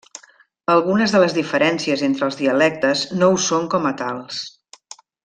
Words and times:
Algunes 0.75 1.11
de 1.15 1.19
les 1.23 1.35
diferències 1.39 2.03
entre 2.09 2.25
els 2.31 2.39
dialectes 2.41 3.05
no 3.21 3.29
ho 3.37 3.41
són 3.49 3.69
com 3.75 3.87
a 3.91 3.97
tals. 4.05 4.41